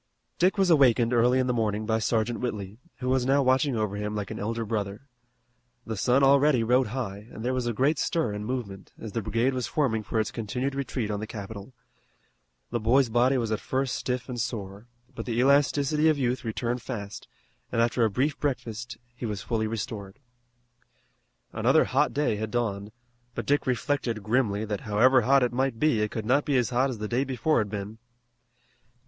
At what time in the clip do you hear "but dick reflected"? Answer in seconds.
23.35-24.23